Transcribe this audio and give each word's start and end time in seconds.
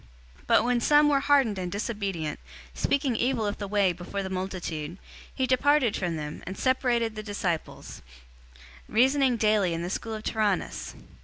019:009 0.39 0.47
But 0.47 0.63
when 0.63 0.79
some 0.81 1.09
were 1.09 1.19
hardened 1.19 1.59
and 1.59 1.71
disobedient, 1.71 2.39
speaking 2.73 3.15
evil 3.15 3.45
of 3.45 3.59
the 3.59 3.67
Way 3.67 3.93
before 3.93 4.23
the 4.23 4.31
multitude, 4.31 4.97
he 5.31 5.45
departed 5.45 5.95
from 5.95 6.15
them, 6.15 6.41
and 6.47 6.57
separated 6.57 7.13
the 7.15 7.21
disciples, 7.21 8.01
reasoning 8.87 9.37
daily 9.37 9.75
in 9.75 9.83
the 9.83 9.91
school 9.91 10.15
of 10.15 10.23
Tyrannus. 10.23 10.95